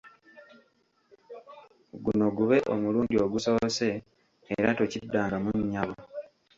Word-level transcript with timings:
Guno 2.03 2.25
gube 2.37 2.57
omulundi 2.73 3.15
ogusoose 3.25 3.89
era 4.55 4.69
tokiddangamu 4.77 5.51
nnyabo. 5.59 5.95